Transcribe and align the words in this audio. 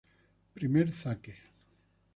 Primer 0.55 0.89
Zaque. 0.91 1.37